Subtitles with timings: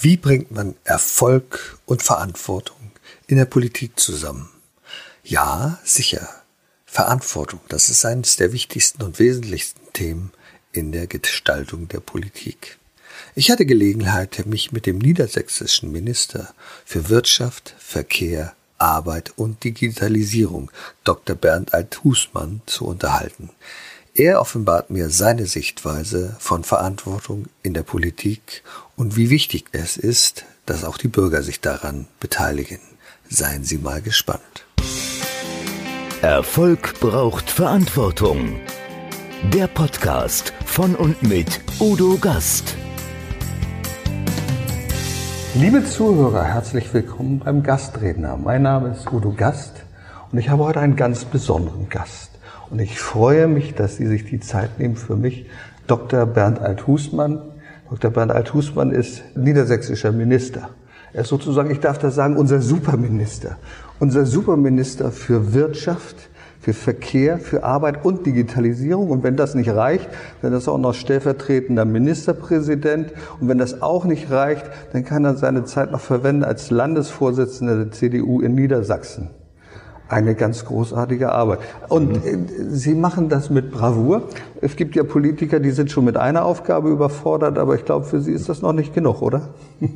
[0.00, 2.92] Wie bringt man Erfolg und Verantwortung
[3.26, 4.48] in der Politik zusammen?
[5.24, 6.28] Ja, sicher.
[6.86, 10.30] Verantwortung, das ist eines der wichtigsten und wesentlichsten Themen
[10.70, 12.78] in der Gestaltung der Politik.
[13.34, 16.54] Ich hatte Gelegenheit, mich mit dem niedersächsischen Minister
[16.84, 20.70] für Wirtschaft, Verkehr, Arbeit und Digitalisierung,
[21.02, 21.34] Dr.
[21.34, 23.50] Bernd Alt-Husmann, zu unterhalten.
[24.18, 28.64] Er offenbart mir seine Sichtweise von Verantwortung in der Politik
[28.96, 32.80] und wie wichtig es ist, dass auch die Bürger sich daran beteiligen.
[33.30, 34.66] Seien Sie mal gespannt.
[36.20, 38.58] Erfolg braucht Verantwortung.
[39.52, 42.74] Der Podcast von und mit Udo Gast.
[45.54, 48.36] Liebe Zuhörer, herzlich willkommen beim Gastredner.
[48.36, 49.74] Mein Name ist Udo Gast
[50.32, 52.27] und ich habe heute einen ganz besonderen Gast.
[52.70, 55.46] Und ich freue mich, dass Sie sich die Zeit nehmen für mich.
[55.86, 56.26] Dr.
[56.26, 57.40] Bernd Alt-Husmann.
[57.88, 58.10] Dr.
[58.10, 60.68] Bernd Alt-Husmann ist niedersächsischer Minister.
[61.14, 63.56] Er ist sozusagen, ich darf das sagen, unser Superminister.
[63.98, 66.28] Unser Superminister für Wirtschaft,
[66.60, 69.08] für Verkehr, für Arbeit und Digitalisierung.
[69.08, 70.06] Und wenn das nicht reicht,
[70.42, 73.12] dann ist er auch noch stellvertretender Ministerpräsident.
[73.40, 77.76] Und wenn das auch nicht reicht, dann kann er seine Zeit noch verwenden als Landesvorsitzender
[77.76, 79.30] der CDU in Niedersachsen
[80.08, 81.60] eine ganz großartige Arbeit.
[81.88, 82.46] Und mhm.
[82.70, 84.22] Sie machen das mit Bravour.
[84.60, 88.20] Es gibt ja Politiker, die sind schon mit einer Aufgabe überfordert, aber ich glaube, für
[88.20, 89.50] Sie ist das noch nicht genug, oder?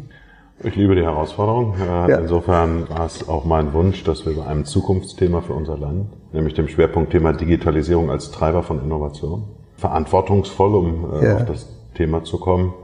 [0.64, 1.74] Ich liebe die Herausforderung.
[1.74, 2.18] Äh, ja.
[2.18, 6.54] Insofern war es auch mein Wunsch, dass wir bei einem Zukunftsthema für unser Land, nämlich
[6.54, 9.42] dem Schwerpunktthema Digitalisierung als Treiber von Innovation,
[9.76, 11.36] verantwortungsvoll, um äh, ja.
[11.36, 12.74] auf das Thema zu kommen,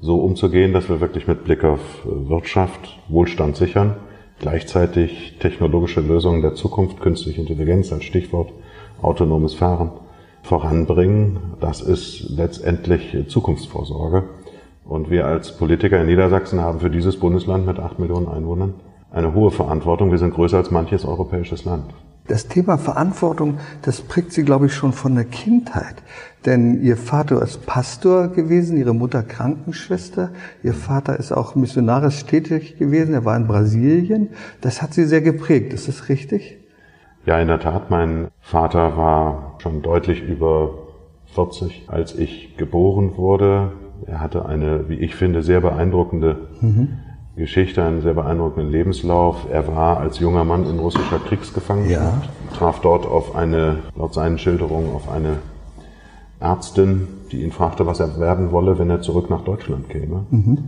[0.00, 3.96] so umzugehen, dass wir wirklich mit Blick auf Wirtschaft Wohlstand sichern
[4.38, 8.52] gleichzeitig technologische Lösungen der Zukunft, künstliche Intelligenz als Stichwort,
[9.02, 9.90] autonomes Fahren
[10.42, 11.38] voranbringen.
[11.60, 14.24] Das ist letztendlich Zukunftsvorsorge.
[14.84, 18.74] Und wir als Politiker in Niedersachsen haben für dieses Bundesland mit acht Millionen Einwohnern
[19.10, 20.10] eine hohe Verantwortung.
[20.10, 21.92] Wir sind größer als manches europäisches Land.
[22.28, 25.96] Das Thema Verantwortung, das prägt Sie, glaube ich, schon von der Kindheit.
[26.44, 30.30] Denn Ihr Vater ist Pastor gewesen, Ihre Mutter Krankenschwester.
[30.62, 34.28] Ihr Vater ist auch missionarisch tätig gewesen, er war in Brasilien.
[34.60, 36.58] Das hat Sie sehr geprägt, ist das richtig?
[37.24, 37.90] Ja, in der Tat.
[37.90, 40.74] Mein Vater war schon deutlich über
[41.34, 43.72] 40, als ich geboren wurde.
[44.06, 46.98] Er hatte eine, wie ich finde, sehr beeindruckende mhm.
[47.38, 49.46] Geschichte, einen sehr beeindruckenden Lebenslauf.
[49.50, 52.56] Er war als junger Mann in russischer Kriegsgefangenschaft, ja.
[52.56, 55.38] traf dort auf eine, laut seinen Schilderungen, auf eine
[56.40, 60.26] Ärztin, die ihn fragte, was er werden wolle, wenn er zurück nach Deutschland käme.
[60.30, 60.58] Mhm.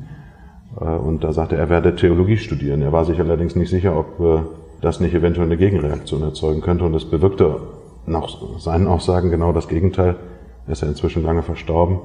[0.81, 2.82] Äh, und da sagte er, er werde Theologie studieren.
[2.82, 4.42] Er war sich allerdings nicht sicher, ob äh,
[4.81, 6.84] das nicht eventuell eine Gegenreaktion erzeugen könnte.
[6.84, 7.60] Und es bewirkte
[8.06, 10.16] nach seinen Aussagen genau das Gegenteil.
[10.66, 11.98] Er ist ja inzwischen lange verstorben.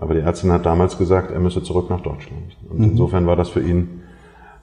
[0.00, 2.56] Aber die Ärztin hat damals gesagt, er müsse zurück nach Deutschland.
[2.68, 2.84] Und mhm.
[2.84, 4.02] insofern war das für ihn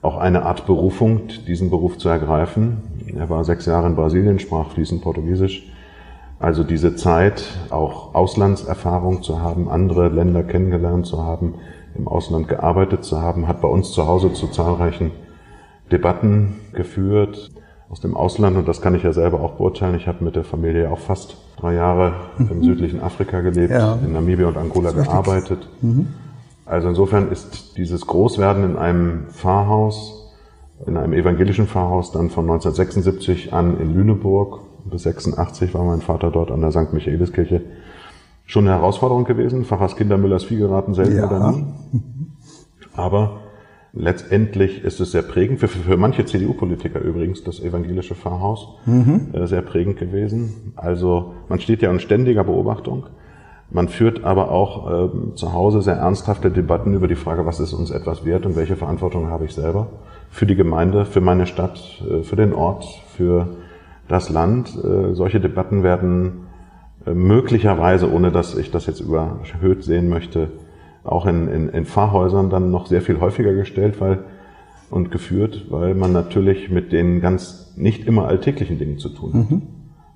[0.02, 2.82] auch eine Art Berufung, diesen Beruf zu ergreifen.
[3.16, 5.72] Er war sechs Jahre in Brasilien, sprach fließend Portugiesisch
[6.40, 11.54] also diese Zeit, auch Auslandserfahrung zu haben, andere Länder kennengelernt zu haben,
[11.96, 15.10] im Ausland gearbeitet zu haben, hat bei uns zu Hause zu zahlreichen
[15.90, 17.50] Debatten geführt
[17.90, 19.94] aus dem Ausland und das kann ich ja selber auch beurteilen.
[19.94, 22.48] Ich habe mit der Familie auch fast drei Jahre mhm.
[22.50, 23.98] im südlichen Afrika gelebt, ja.
[24.04, 25.68] in Namibia und Angola gearbeitet.
[25.80, 26.08] Mhm.
[26.66, 30.34] Also insofern ist dieses Großwerden in einem Pfarrhaus,
[30.86, 36.30] in einem evangelischen Pfarrhaus dann von 1976 an in Lüneburg bis 86 war mein Vater
[36.30, 36.92] dort an der St.
[36.92, 37.62] Michaeliskirche.
[38.46, 39.64] Schon eine Herausforderung gewesen.
[39.64, 41.26] Pfarrers Kindermüllers Vieh geraten selten ja.
[41.26, 41.66] oder nie.
[42.94, 43.40] Aber
[43.92, 49.28] letztendlich ist es sehr prägend, für, für, manche CDU-Politiker übrigens, das evangelische Pfarrhaus, mhm.
[49.32, 50.72] äh, sehr prägend gewesen.
[50.76, 53.06] Also man steht ja in ständiger Beobachtung.
[53.70, 57.74] Man führt aber auch äh, zu Hause sehr ernsthafte Debatten über die Frage, was ist
[57.74, 59.88] uns etwas wert und welche Verantwortung habe ich selber
[60.30, 62.84] für die Gemeinde, für meine Stadt, äh, für den Ort,
[63.14, 63.48] für
[64.08, 64.70] das Land.
[64.76, 66.46] Äh, solche Debatten werden
[67.04, 70.50] möglicherweise, ohne dass ich das jetzt überhöht sehen möchte,
[71.08, 74.24] auch in, in, in Pfarrhäusern dann noch sehr viel häufiger gestellt weil,
[74.90, 79.50] und geführt, weil man natürlich mit den ganz nicht immer alltäglichen Dingen zu tun hat.
[79.50, 79.62] Mhm.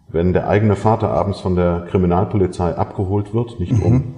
[0.09, 3.83] Wenn der eigene Vater abends von der Kriminalpolizei abgeholt wird, nicht mhm.
[3.83, 4.15] um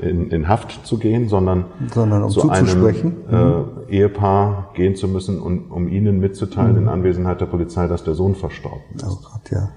[0.00, 3.64] in, in Haft zu gehen, sondern, sondern um zu einem äh, mhm.
[3.88, 6.82] Ehepaar gehen zu müssen, um, um ihnen mitzuteilen mhm.
[6.82, 9.06] in Anwesenheit der Polizei, dass der Sohn verstorben ist.
[9.06, 9.68] Oh Gott, ja.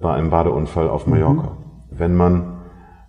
[0.00, 1.50] Bei einem Badeunfall auf Mallorca.
[1.50, 1.98] Mhm.
[1.98, 2.53] Wenn man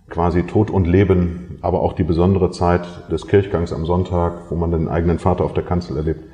[0.08, 4.70] quasi Tod und Leben, aber auch die besondere Zeit des Kirchgangs am Sonntag, wo man
[4.70, 6.24] den eigenen Vater auf der Kanzel erlebt,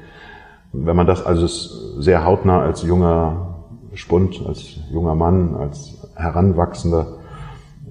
[0.73, 3.57] wenn man das also sehr hautnah als junger
[3.95, 7.19] Spund, als junger Mann, als Heranwachsender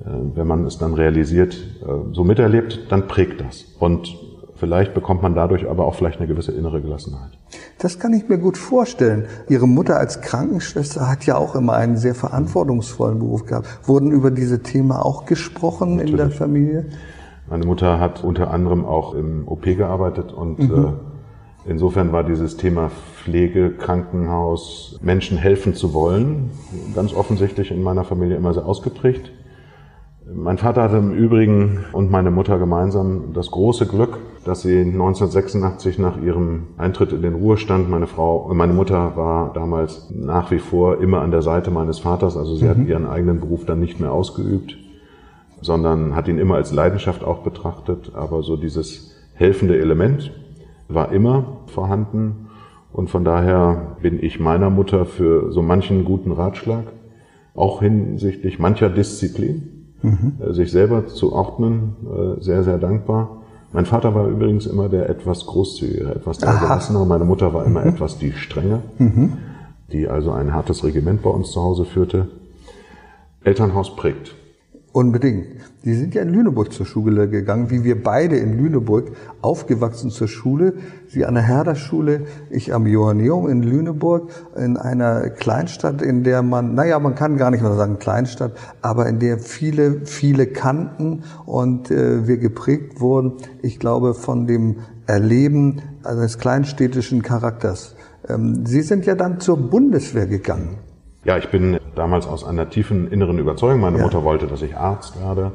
[0.05, 3.65] äh, wenn man es dann realisiert, äh, so miterlebt, dann prägt das.
[3.79, 4.15] Und
[4.61, 7.31] Vielleicht bekommt man dadurch aber auch vielleicht eine gewisse innere Gelassenheit.
[7.79, 9.25] Das kann ich mir gut vorstellen.
[9.49, 13.67] Ihre Mutter als Krankenschwester hat ja auch immer einen sehr verantwortungsvollen Beruf gehabt.
[13.85, 16.11] Wurden über diese Themen auch gesprochen Natürlich.
[16.11, 16.85] in der Familie?
[17.49, 20.85] Meine Mutter hat unter anderem auch im OP gearbeitet und mhm.
[21.65, 26.51] äh, insofern war dieses Thema Pflege, Krankenhaus, Menschen helfen zu wollen,
[26.93, 29.31] ganz offensichtlich in meiner Familie immer sehr ausgeprägt.
[30.31, 35.99] Mein Vater hatte im Übrigen und meine Mutter gemeinsam das große Glück, dass sie 1986
[35.99, 40.99] nach ihrem Eintritt in den Ruhestand, meine Frau, meine Mutter war damals nach wie vor
[40.99, 42.69] immer an der Seite meines Vaters, also sie mhm.
[42.69, 44.77] hat ihren eigenen Beruf dann nicht mehr ausgeübt,
[45.61, 50.31] sondern hat ihn immer als Leidenschaft auch betrachtet, aber so dieses helfende Element
[50.87, 52.47] war immer vorhanden
[52.91, 56.85] und von daher bin ich meiner Mutter für so manchen guten Ratschlag,
[57.53, 60.53] auch hinsichtlich mancher Disziplin, mhm.
[60.53, 63.40] sich selber zu ordnen, äh, sehr, sehr dankbar.
[63.73, 67.05] Mein Vater war übrigens immer der etwas großzügigere, etwas der gelassenere.
[67.05, 67.89] Meine Mutter war immer mhm.
[67.89, 69.37] etwas die strenge, mhm.
[69.91, 72.27] die also ein hartes Regiment bei uns zu Hause führte.
[73.43, 74.35] Elternhaus prägt.
[74.93, 75.47] Unbedingt.
[75.85, 80.27] Die sind ja in Lüneburg zur Schule gegangen, wie wir beide in Lüneburg aufgewachsen zur
[80.27, 80.73] Schule.
[81.07, 86.75] Sie an der Herder-Schule, ich am Johanneum in Lüneburg, in einer Kleinstadt, in der man,
[86.75, 88.51] naja, man kann gar nicht mehr sagen Kleinstadt,
[88.81, 94.81] aber in der viele, viele kannten und äh, wir geprägt wurden, ich glaube, von dem
[95.07, 97.95] Erleben eines kleinstädtischen Charakters.
[98.27, 100.90] Ähm, Sie sind ja dann zur Bundeswehr gegangen.
[101.23, 103.81] Ja, ich bin damals aus einer tiefen inneren Überzeugung.
[103.81, 104.03] Meine ja.
[104.03, 105.51] Mutter wollte, dass ich Arzt werde.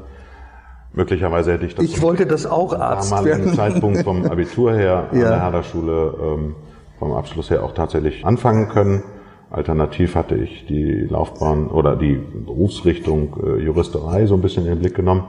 [0.92, 1.84] Möglicherweise hätte ich das.
[1.84, 5.24] Ich wollte das auch Arzt damaligen Zeitpunkt vom Abitur her ja.
[5.24, 6.54] an der Herder-Schule ähm,
[6.98, 9.02] vom Abschluss her auch tatsächlich anfangen können.
[9.50, 14.78] Alternativ hatte ich die Laufbahn oder die Berufsrichtung äh, Juristerei so ein bisschen in den
[14.80, 15.24] Blick genommen.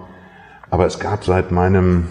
[0.70, 2.08] Aber es gab seit meinem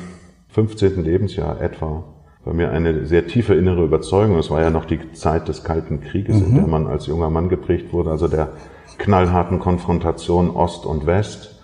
[0.49, 1.02] 15.
[1.02, 2.05] Lebensjahr etwa
[2.46, 4.38] bei mir eine sehr tiefe innere Überzeugung.
[4.38, 6.46] Es war ja noch die Zeit des Kalten Krieges, mhm.
[6.46, 8.52] in der man als junger Mann geprägt wurde, also der
[8.96, 11.56] knallharten Konfrontation Ost und West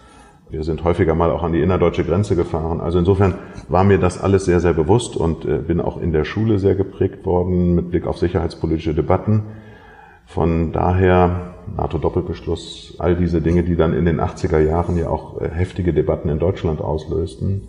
[0.53, 2.83] wir sind häufiger mal auch an die innerdeutsche Grenze gefahren.
[2.83, 3.37] Also insofern
[3.69, 6.75] war mir das alles sehr, sehr bewusst und äh, bin auch in der Schule sehr
[6.75, 9.45] geprägt worden mit Blick auf sicherheitspolitische Debatten.
[10.27, 15.49] Von daher NATO-Doppelbeschluss, all diese Dinge, die dann in den 80er Jahren ja auch äh,
[15.49, 17.63] heftige Debatten in Deutschland auslösten.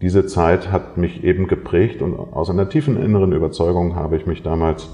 [0.00, 4.42] Diese Zeit hat mich eben geprägt und aus einer tiefen inneren Überzeugung habe ich mich
[4.42, 4.88] damals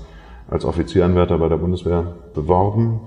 [0.48, 3.00] als Offizieranwärter bei der Bundeswehr beworben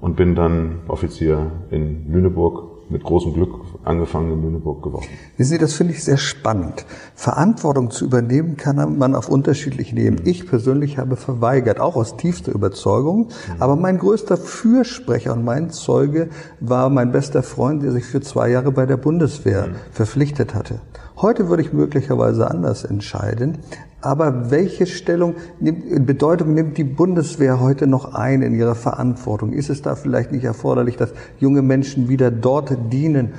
[0.00, 3.54] und bin dann Offizier in Lüneburg mit großem Glück
[3.84, 5.06] angefangen in Lüneburg geworden.
[5.36, 6.84] Wissen Sie, das finde ich sehr spannend.
[7.14, 10.24] Verantwortung zu übernehmen kann man auf unterschiedlichen Ebenen.
[10.24, 10.30] Mhm.
[10.30, 13.26] Ich persönlich habe verweigert, auch aus tiefster Überzeugung.
[13.26, 13.62] Mhm.
[13.62, 16.28] Aber mein größter Fürsprecher und mein Zeuge
[16.60, 19.74] war mein bester Freund, der sich für zwei Jahre bei der Bundeswehr mhm.
[19.90, 20.80] verpflichtet hatte.
[21.22, 23.58] Heute würde ich möglicherweise anders entscheiden.
[24.00, 29.52] Aber welche Stellung, nimmt, Bedeutung nimmt die Bundeswehr heute noch ein in ihrer Verantwortung?
[29.52, 33.34] Ist es da vielleicht nicht erforderlich, dass junge Menschen wieder dort dienen?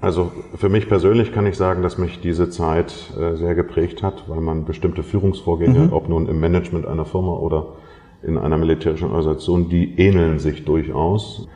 [0.00, 4.24] Also für mich persönlich kann ich sagen, dass mich diese Zeit äh, sehr geprägt hat,
[4.28, 5.92] weil man bestimmte Führungsvorgänge, mhm.
[5.92, 7.74] ob nun im Management einer Firma oder
[8.22, 11.46] in einer militärischen Organisation, die ähneln sich durchaus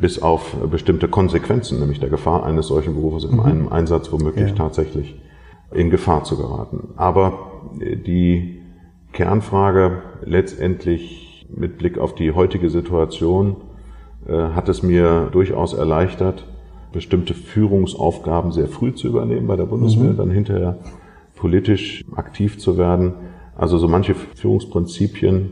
[0.00, 3.40] bis auf bestimmte Konsequenzen, nämlich der Gefahr eines solchen Berufes in mhm.
[3.40, 4.54] einem Einsatz womöglich ja.
[4.54, 5.20] tatsächlich
[5.72, 6.94] in Gefahr zu geraten.
[6.96, 8.62] Aber die
[9.12, 13.56] Kernfrage letztendlich mit Blick auf die heutige Situation
[14.26, 16.46] äh, hat es mir durchaus erleichtert,
[16.92, 20.16] bestimmte Führungsaufgaben sehr früh zu übernehmen bei der Bundeswehr, mhm.
[20.16, 20.78] dann hinterher
[21.36, 23.14] politisch aktiv zu werden.
[23.56, 25.50] Also so manche Führungsprinzipien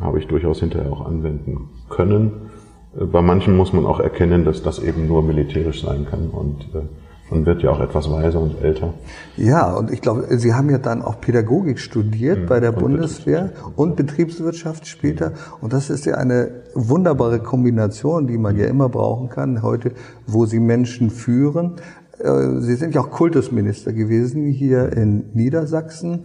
[0.00, 2.50] habe ich durchaus hinterher auch anwenden können.
[2.98, 6.62] Äh, bei manchen muss man auch erkennen, dass das eben nur militärisch sein kann und
[6.74, 6.82] äh,
[7.32, 8.92] man wird ja auch etwas weiser und älter.
[9.38, 13.52] Ja, und ich glaube, Sie haben ja dann auch Pädagogik studiert mhm, bei der Bundeswehr
[13.74, 15.30] und Betriebswirtschaft später.
[15.30, 15.34] Mhm.
[15.62, 19.92] Und das ist ja eine wunderbare Kombination, die man ja immer brauchen kann heute,
[20.26, 21.76] wo Sie Menschen führen.
[22.18, 26.24] Äh, Sie sind ja auch Kultusminister gewesen hier in Niedersachsen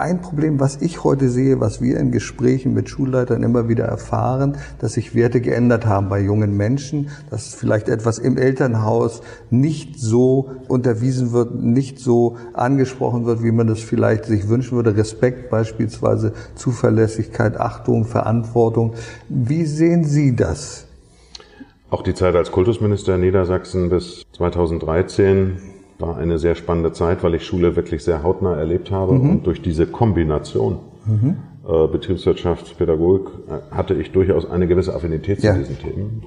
[0.00, 4.56] ein Problem, was ich heute sehe, was wir in Gesprächen mit Schulleitern immer wieder erfahren,
[4.78, 10.50] dass sich Werte geändert haben bei jungen Menschen, dass vielleicht etwas im Elternhaus nicht so
[10.68, 14.96] unterwiesen wird, nicht so angesprochen wird, wie man das vielleicht sich wünschen würde.
[14.96, 18.94] Respekt beispielsweise, Zuverlässigkeit, Achtung, Verantwortung.
[19.28, 20.86] Wie sehen Sie das?
[21.90, 27.34] Auch die Zeit als Kultusminister in Niedersachsen bis 2013 war eine sehr spannende Zeit, weil
[27.34, 29.30] ich Schule wirklich sehr hautnah erlebt habe mhm.
[29.30, 31.36] und durch diese Kombination mhm.
[31.66, 35.52] äh, Betriebswirtschaft, Pädagogik äh, hatte ich durchaus eine gewisse Affinität ja.
[35.52, 36.22] zu diesen Themen.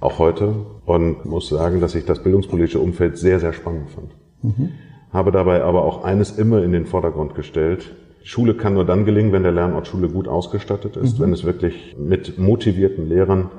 [0.00, 0.54] Auch heute
[0.84, 4.10] und muss sagen, dass ich das bildungspolitische Umfeld sehr, sehr spannend fand.
[4.42, 4.70] Mhm.
[5.12, 7.94] habe dabei aber auch eines immer in den Vordergrund gestellt.
[8.24, 11.24] Schule kann nur dann gelingen, wenn der Lernort Schule gut ausgestattet ist, mhm.
[11.24, 13.50] wenn es wirklich mit motivierten Lehrern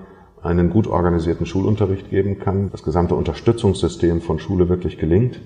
[0.43, 5.41] einen gut organisierten Schulunterricht geben kann, das gesamte Unterstützungssystem von Schule wirklich gelingt.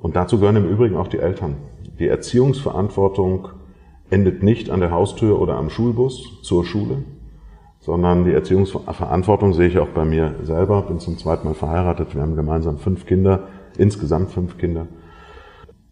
[0.00, 1.56] Und dazu gehören im Übrigen auch die Eltern.
[1.98, 3.48] Die Erziehungsverantwortung
[4.10, 7.04] endet nicht an der Haustür oder am Schulbus zur Schule,
[7.80, 10.82] sondern die Erziehungsverantwortung sehe ich auch bei mir selber.
[10.82, 12.14] Bin zum zweiten Mal verheiratet.
[12.14, 13.44] Wir haben gemeinsam fünf Kinder,
[13.78, 14.86] insgesamt fünf Kinder.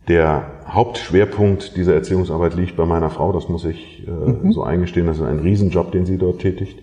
[0.09, 3.33] Der Hauptschwerpunkt dieser Erziehungsarbeit liegt bei meiner Frau.
[3.33, 4.53] Das muss ich äh, mhm.
[4.53, 5.07] so eingestehen.
[5.07, 6.83] Das ist ein Riesenjob, den sie dort tätigt.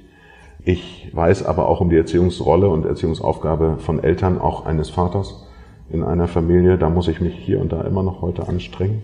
[0.63, 5.47] Ich weiß aber auch um die Erziehungsrolle und Erziehungsaufgabe von Eltern, auch eines Vaters
[5.89, 6.77] in einer Familie.
[6.77, 9.01] Da muss ich mich hier und da immer noch heute anstrengen.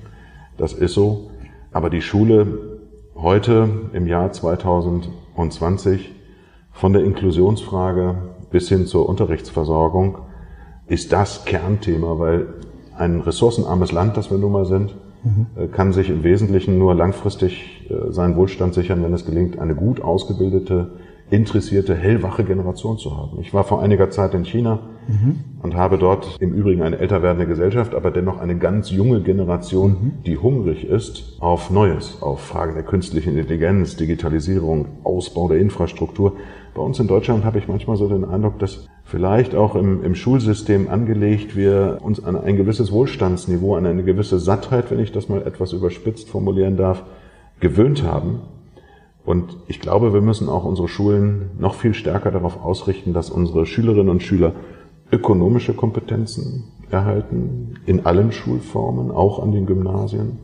[0.57, 1.31] Das ist so.
[1.71, 2.77] Aber die Schule
[3.15, 6.13] heute im Jahr 2020
[6.71, 8.15] von der Inklusionsfrage
[8.51, 10.19] bis hin zur Unterrichtsversorgung
[10.85, 12.53] ist das Kernthema, weil
[12.95, 15.71] ein ressourcenarmes Land, das wir nun mal sind, mhm.
[15.71, 20.01] kann sich im Wesentlichen nur langfristig äh, seinen Wohlstand sichern, wenn es gelingt, eine gut
[20.01, 20.91] ausgebildete,
[21.29, 23.39] interessierte, hellwache Generation zu haben.
[23.41, 25.39] Ich war vor einiger Zeit in China mhm.
[25.61, 29.91] und habe dort im Übrigen eine älter werdende Gesellschaft, aber dennoch eine ganz junge Generation,
[29.91, 30.11] mhm.
[30.25, 36.33] die hungrig ist auf Neues, auf Fragen der künstlichen Intelligenz, Digitalisierung, Ausbau der Infrastruktur.
[36.73, 40.15] Bei uns in Deutschland habe ich manchmal so den Eindruck, dass vielleicht auch im, im
[40.15, 45.27] Schulsystem angelegt wir uns an ein gewisses Wohlstandsniveau, an eine gewisse Sattheit, wenn ich das
[45.27, 47.03] mal etwas überspitzt formulieren darf,
[47.59, 48.41] gewöhnt haben.
[49.27, 53.65] Und ich glaube, wir müssen auch unsere Schulen noch viel stärker darauf ausrichten, dass unsere
[53.65, 54.53] Schülerinnen und Schüler
[55.11, 60.37] ökonomische Kompetenzen erhalten, in allen Schulformen, auch an den Gymnasien,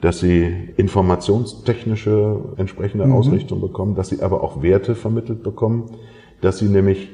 [0.00, 3.12] dass sie informationstechnische entsprechende mhm.
[3.12, 5.84] Ausrichtung bekommen, dass sie aber auch Werte vermittelt bekommen,
[6.40, 7.10] dass sie nämlich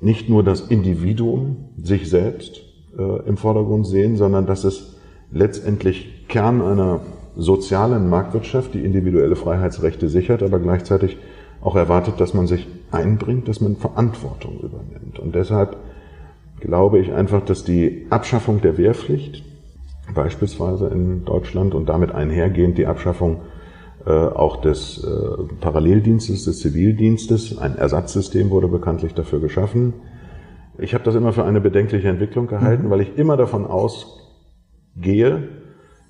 [0.00, 2.62] nicht nur das Individuum, sich selbst
[2.98, 4.96] äh, im Vordergrund sehen, sondern dass es
[5.30, 6.98] letztendlich Kern einer
[7.38, 11.16] sozialen Marktwirtschaft, die individuelle Freiheitsrechte sichert, aber gleichzeitig
[11.62, 15.18] auch erwartet, dass man sich einbringt, dass man Verantwortung übernimmt.
[15.18, 15.76] Und deshalb
[16.60, 19.44] glaube ich einfach, dass die Abschaffung der Wehrpflicht,
[20.14, 23.42] beispielsweise in Deutschland und damit einhergehend die Abschaffung
[24.04, 29.94] äh, auch des äh, Paralleldienstes, des Zivildienstes, ein Ersatzsystem wurde bekanntlich dafür geschaffen.
[30.78, 32.90] Ich habe das immer für eine bedenkliche Entwicklung gehalten, mhm.
[32.90, 35.48] weil ich immer davon ausgehe,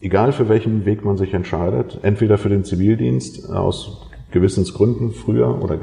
[0.00, 5.78] egal für welchen Weg man sich entscheidet, entweder für den Zivildienst aus Gewissensgründen früher oder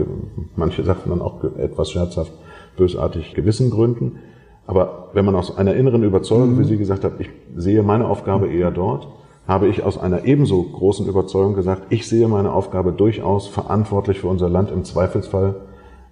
[0.55, 2.31] manche sagten dann auch etwas scherzhaft,
[2.77, 4.19] bösartig Gewissengründen,
[4.67, 6.59] aber wenn man aus einer inneren Überzeugung, mhm.
[6.59, 9.07] wie Sie gesagt haben, ich sehe meine Aufgabe eher dort,
[9.47, 14.27] habe ich aus einer ebenso großen Überzeugung gesagt, ich sehe meine Aufgabe durchaus verantwortlich für
[14.27, 15.55] unser Land, im Zweifelsfall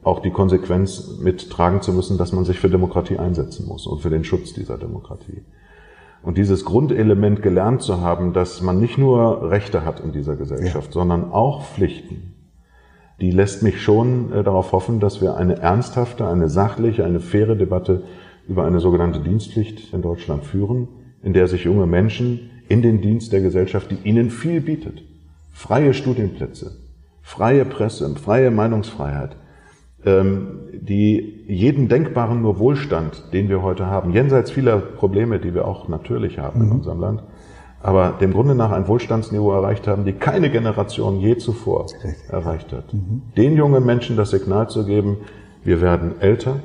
[0.03, 4.09] auch die Konsequenz mittragen zu müssen, dass man sich für Demokratie einsetzen muss und für
[4.09, 5.41] den Schutz dieser Demokratie.
[6.23, 10.87] Und dieses Grundelement gelernt zu haben, dass man nicht nur Rechte hat in dieser Gesellschaft,
[10.87, 10.93] ja.
[10.93, 12.33] sondern auch Pflichten,
[13.19, 17.55] die lässt mich schon äh, darauf hoffen, dass wir eine ernsthafte, eine sachliche, eine faire
[17.55, 18.03] Debatte
[18.47, 20.87] über eine sogenannte Dienstpflicht in Deutschland führen,
[21.21, 25.03] in der sich junge Menschen in den Dienst der Gesellschaft, die ihnen viel bietet,
[25.51, 26.71] freie Studienplätze,
[27.21, 29.35] freie Presse, freie Meinungsfreiheit,
[30.05, 35.67] ähm, die jeden denkbaren nur Wohlstand, den wir heute haben, jenseits vieler Probleme, die wir
[35.67, 36.65] auch natürlich haben mhm.
[36.65, 37.23] in unserem Land,
[37.81, 41.87] aber dem Grunde nach ein Wohlstandsniveau erreicht haben, die keine Generation je zuvor
[42.29, 42.93] erreicht hat.
[42.93, 43.23] Mhm.
[43.35, 45.17] Den jungen Menschen das Signal zu geben,
[45.63, 46.59] wir werden älter,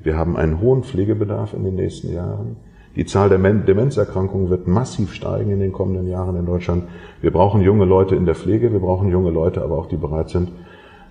[0.00, 2.56] wir haben einen hohen Pflegebedarf in den nächsten Jahren.
[2.96, 6.84] Die Zahl der Demenzerkrankungen wird massiv steigen in den kommenden Jahren in Deutschland.
[7.20, 10.28] Wir brauchen junge Leute in der Pflege, wir brauchen junge Leute, aber auch die bereit
[10.28, 10.52] sind,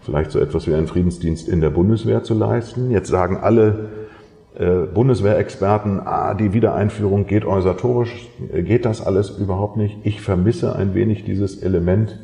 [0.05, 2.91] vielleicht so etwas wie einen Friedensdienst in der Bundeswehr zu leisten.
[2.91, 3.89] Jetzt sagen alle
[4.55, 9.97] äh, Bundeswehrexperten, ah, die Wiedereinführung geht organisatorisch, äh, geht das alles überhaupt nicht.
[10.03, 12.19] Ich vermisse ein wenig dieses Element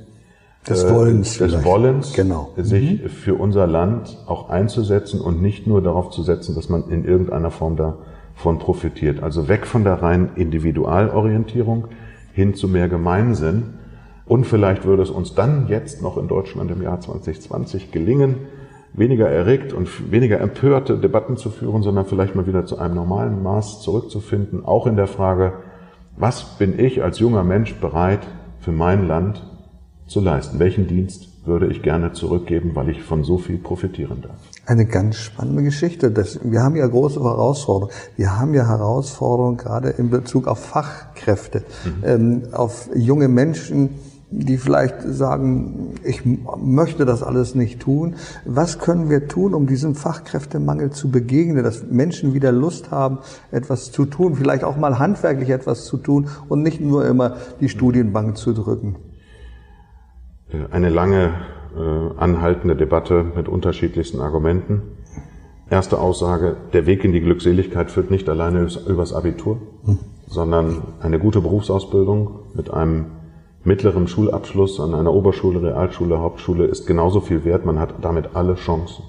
[0.67, 2.51] des äh, Wollens, des Wollens genau.
[2.57, 3.09] sich mhm.
[3.09, 7.49] für unser Land auch einzusetzen und nicht nur darauf zu setzen, dass man in irgendeiner
[7.49, 9.23] Form davon profitiert.
[9.23, 11.85] Also weg von der reinen Individualorientierung
[12.33, 13.78] hin zu mehr Gemeinsinn.
[14.29, 18.35] Und vielleicht würde es uns dann jetzt noch in Deutschland im Jahr 2020 gelingen,
[18.93, 23.41] weniger erregt und weniger empörte Debatten zu führen, sondern vielleicht mal wieder zu einem normalen
[23.41, 25.53] Maß zurückzufinden, auch in der Frage,
[26.15, 28.27] was bin ich als junger Mensch bereit
[28.59, 29.43] für mein Land
[30.05, 30.59] zu leisten.
[30.59, 34.37] Welchen Dienst würde ich gerne zurückgeben, weil ich von so viel profitieren darf?
[34.67, 36.11] Eine ganz spannende Geschichte.
[36.11, 37.95] Das, wir haben ja große Herausforderungen.
[38.15, 42.03] Wir haben ja Herausforderungen gerade in Bezug auf Fachkräfte, mhm.
[42.05, 43.95] ähm, auf junge Menschen,
[44.31, 46.21] die vielleicht sagen, ich
[46.61, 48.15] möchte das alles nicht tun.
[48.45, 53.19] Was können wir tun, um diesem Fachkräftemangel zu begegnen, dass Menschen wieder Lust haben,
[53.51, 57.69] etwas zu tun, vielleicht auch mal handwerklich etwas zu tun und nicht nur immer die
[57.69, 58.97] Studienbank zu drücken?
[60.71, 61.33] Eine lange
[61.75, 64.81] äh, anhaltende Debatte mit unterschiedlichsten Argumenten.
[65.71, 69.99] Erste Aussage, der Weg in die Glückseligkeit führt nicht alleine übers Abitur, hm.
[70.27, 73.18] sondern eine gute Berufsausbildung mit einem
[73.69, 77.65] mittleren Schulabschluss an einer Oberschule, Realschule, Hauptschule ist genauso viel wert.
[77.65, 79.03] Man hat damit alle Chancen.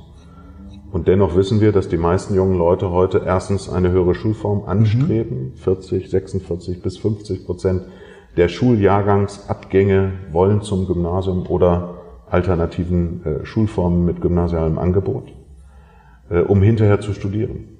[0.93, 5.52] Und dennoch wissen wir, dass die meisten jungen Leute heute erstens eine höhere Schulform anstreben.
[5.52, 5.55] Mhm.
[5.55, 7.85] 40, 46 bis 50 Prozent
[8.37, 11.95] der Schuljahrgangsabgänge wollen zum Gymnasium oder
[12.29, 15.33] alternativen äh, Schulformen mit gymnasialem Angebot,
[16.29, 17.79] äh, um hinterher zu studieren.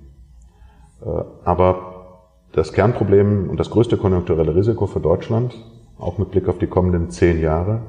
[1.05, 1.11] Äh,
[1.45, 5.55] aber das Kernproblem und das größte konjunkturelle Risiko für Deutschland
[6.01, 7.83] auch mit Blick auf die kommenden zehn Jahre,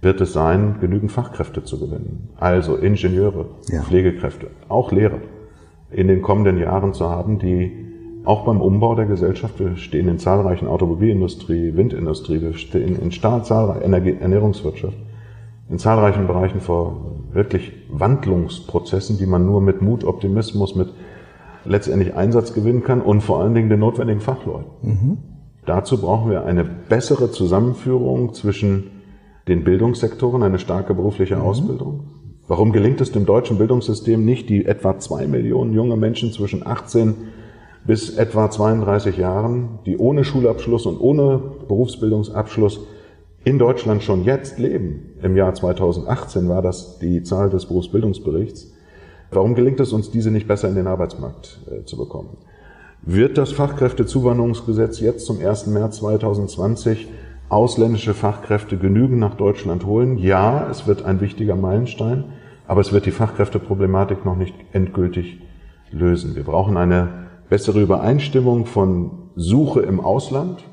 [0.00, 2.30] wird es sein, genügend Fachkräfte zu gewinnen.
[2.38, 3.82] Also Ingenieure, ja.
[3.82, 5.18] Pflegekräfte, auch Lehrer
[5.90, 7.86] in den kommenden Jahren zu haben, die
[8.24, 14.20] auch beim Umbau der Gesellschaft, wir stehen in zahlreichen Automobilindustrie, Windindustrie, wir stehen in zahlreichen
[14.20, 14.96] Ernährungswirtschaft,
[15.70, 20.88] in zahlreichen Bereichen vor wirklich Wandlungsprozessen, die man nur mit Mut, Optimismus, mit
[21.64, 24.70] letztendlich Einsatz gewinnen kann und vor allen Dingen den notwendigen Fachleuten.
[24.82, 25.18] Mhm.
[25.68, 29.02] Dazu brauchen wir eine bessere Zusammenführung zwischen
[29.48, 31.42] den Bildungssektoren, eine starke berufliche mhm.
[31.42, 32.04] Ausbildung.
[32.46, 37.16] Warum gelingt es dem deutschen Bildungssystem nicht, die etwa zwei Millionen junge Menschen zwischen 18
[37.84, 42.86] bis etwa 32 Jahren, die ohne Schulabschluss und ohne Berufsbildungsabschluss
[43.44, 45.18] in Deutschland schon jetzt leben?
[45.22, 48.72] Im Jahr 2018 war das die Zahl des Berufsbildungsberichts.
[49.30, 52.38] Warum gelingt es uns, diese nicht besser in den Arbeitsmarkt äh, zu bekommen?
[53.02, 55.68] Wird das Fachkräftezuwanderungsgesetz jetzt zum 1.
[55.68, 57.08] März 2020
[57.48, 60.18] ausländische Fachkräfte genügend nach Deutschland holen?
[60.18, 62.24] Ja, es wird ein wichtiger Meilenstein,
[62.66, 65.40] aber es wird die Fachkräfteproblematik noch nicht endgültig
[65.90, 66.36] lösen.
[66.36, 67.08] Wir brauchen eine
[67.48, 70.64] bessere Übereinstimmung von Suche im Ausland,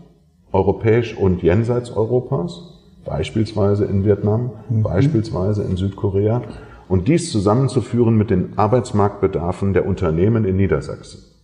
[0.52, 4.84] europäisch und jenseits Europas, beispielsweise in Vietnam, mhm.
[4.84, 6.42] beispielsweise in Südkorea,
[6.88, 11.35] und dies zusammenzuführen mit den Arbeitsmarktbedarfen der Unternehmen in Niedersachsen.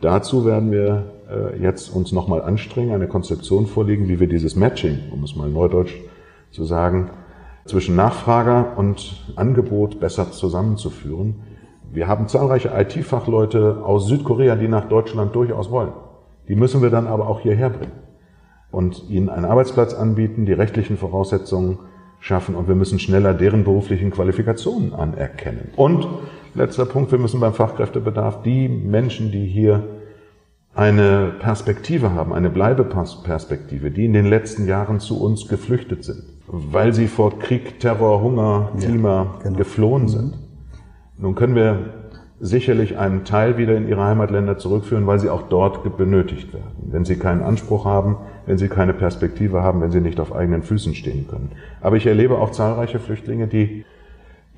[0.00, 4.98] Dazu werden wir äh, jetzt uns nochmal anstrengen, eine Konzeption vorlegen, wie wir dieses Matching,
[5.10, 5.94] um es mal neudeutsch
[6.50, 7.10] zu sagen,
[7.64, 11.36] zwischen Nachfrager und Angebot besser zusammenzuführen.
[11.90, 15.92] Wir haben zahlreiche IT-Fachleute aus Südkorea, die nach Deutschland durchaus wollen.
[16.48, 18.06] Die müssen wir dann aber auch hierher bringen
[18.70, 21.78] und ihnen einen Arbeitsplatz anbieten, die rechtlichen Voraussetzungen
[22.26, 25.68] schaffen und wir müssen schneller deren beruflichen Qualifikationen anerkennen.
[25.76, 26.08] Und
[26.54, 29.84] letzter Punkt, wir müssen beim Fachkräftebedarf die Menschen, die hier
[30.74, 36.92] eine Perspektive haben, eine Bleibeperspektive, die in den letzten Jahren zu uns geflüchtet sind, weil
[36.92, 39.58] sie vor Krieg, Terror, Hunger, Klima ja, genau.
[39.58, 40.08] geflohen mhm.
[40.08, 40.38] sind.
[41.18, 42.05] Nun können wir
[42.40, 46.74] sicherlich einen Teil wieder in ihre Heimatländer zurückführen, weil sie auch dort benötigt werden.
[46.82, 50.62] Wenn sie keinen Anspruch haben, wenn sie keine Perspektive haben, wenn sie nicht auf eigenen
[50.62, 51.52] Füßen stehen können.
[51.80, 53.84] Aber ich erlebe auch zahlreiche Flüchtlinge, die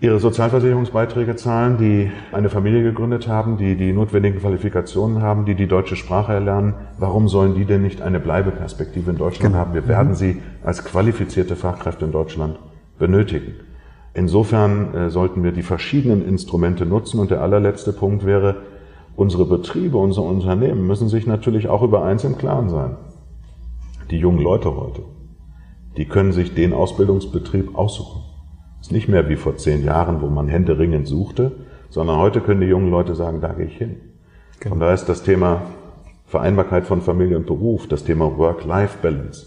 [0.01, 5.67] ihre Sozialversicherungsbeiträge zahlen, die eine Familie gegründet haben, die die notwendigen Qualifikationen haben, die die
[5.67, 6.75] deutsche Sprache erlernen.
[6.99, 9.65] Warum sollen die denn nicht eine Bleibeperspektive in Deutschland genau.
[9.65, 9.75] haben?
[9.75, 10.15] Wir werden mhm.
[10.15, 12.59] sie als qualifizierte Fachkräfte in Deutschland
[12.99, 13.55] benötigen.
[14.19, 17.21] Insofern äh, sollten wir die verschiedenen Instrumente nutzen.
[17.21, 18.57] Und der allerletzte Punkt wäre,
[19.15, 22.97] unsere Betriebe, unsere Unternehmen müssen sich natürlich auch über eins im Klaren sein.
[24.11, 25.03] Die jungen Leute heute,
[25.97, 28.23] die können sich den Ausbildungsbetrieb aussuchen.
[28.81, 31.53] Ist nicht mehr wie vor zehn Jahren, wo man händeringend suchte,
[31.89, 34.01] sondern heute können die jungen Leute sagen, da gehe ich hin.
[34.59, 34.75] Genau.
[34.75, 35.63] Und da ist das Thema
[36.27, 39.47] Vereinbarkeit von Familie und Beruf, das Thema Work-Life-Balance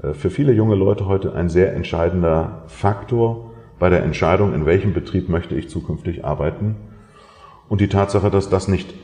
[0.00, 4.92] äh, für viele junge Leute heute ein sehr entscheidender Faktor bei der Entscheidung, in welchem
[4.92, 6.76] Betrieb möchte ich zukünftig arbeiten.
[7.68, 8.94] Und die Tatsache, dass das nicht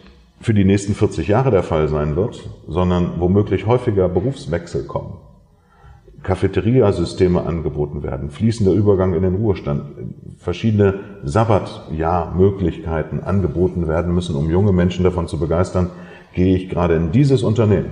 [0.40, 5.18] für die nächsten 40 Jahre der Fall sein wird, sondern womöglich häufiger Berufswechsel kommen.
[6.22, 9.82] Cafeteria-Systeme angeboten werden, fließender Übergang in den Ruhestand,
[10.38, 15.90] verschiedene Sabbatjahrmöglichkeiten angeboten werden müssen, um junge Menschen davon zu begeistern,
[16.35, 17.90] gehe ich gerade in dieses Unternehmen.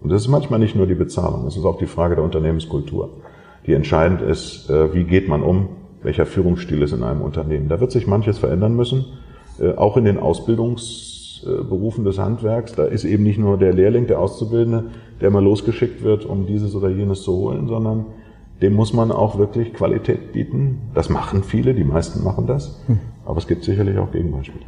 [0.00, 3.20] Und das ist manchmal nicht nur die Bezahlung, es ist auch die Frage der Unternehmenskultur,
[3.66, 5.68] die entscheidend ist, äh, wie geht man um,
[6.02, 7.68] welcher Führungsstil ist in einem Unternehmen.
[7.68, 9.04] Da wird sich manches verändern müssen,
[9.60, 12.74] äh, auch in den Ausbildungsberufen des Handwerks.
[12.74, 14.84] Da ist eben nicht nur der Lehrling, der Auszubildende,
[15.20, 18.06] der mal losgeschickt wird, um dieses oder jenes zu holen, sondern
[18.60, 20.90] dem muss man auch wirklich Qualität bieten.
[20.94, 22.80] Das machen viele, die meisten machen das.
[22.86, 22.98] Hm.
[23.24, 24.64] Aber es gibt sicherlich auch Gegenbeispiele.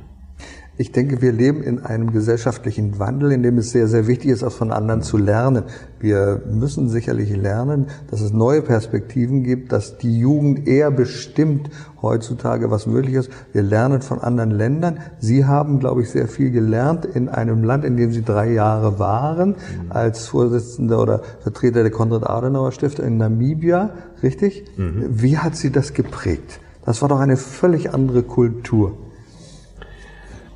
[0.77, 4.43] Ich denke, wir leben in einem gesellschaftlichen Wandel, in dem es sehr, sehr wichtig ist,
[4.43, 5.63] auch von anderen zu lernen.
[6.01, 11.71] Wir müssen sicherlich lernen, dass es neue Perspektiven gibt, dass die Jugend eher bestimmt
[12.03, 13.31] heutzutage, was möglich ist.
[13.53, 14.99] Wir lernen von anderen Ländern.
[15.21, 18.99] Sie haben, glaube ich, sehr viel gelernt in einem Land, in dem Sie drei Jahre
[18.99, 19.55] waren,
[19.91, 23.91] als Vorsitzender oder Vertreter der Konrad-Adenauer-Stiftung in Namibia,
[24.25, 24.65] richtig?
[24.77, 25.05] Mhm.
[25.09, 26.59] Wie hat Sie das geprägt?
[26.85, 29.04] Das war doch eine völlig andere Kultur.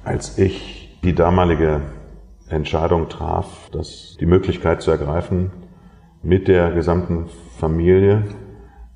[0.09, 1.83] Als ich die damalige
[2.49, 5.51] Entscheidung traf, das, die Möglichkeit zu ergreifen,
[6.23, 7.27] mit der gesamten
[7.59, 8.25] Familie,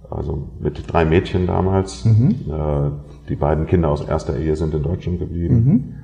[0.09, 2.37] also mit drei Mädchen damals, mhm.
[2.49, 5.95] äh, die beiden Kinder aus erster Ehe sind in Deutschland geblieben, mhm.